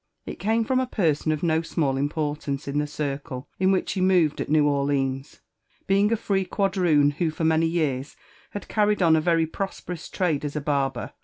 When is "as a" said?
10.43-10.61